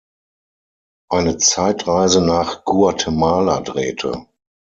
Eine 1.11 1.37
Zeitreise 1.37 2.21
nach 2.25 2.65
Guatemala“ 2.65 3.61
drehte. 3.61 4.25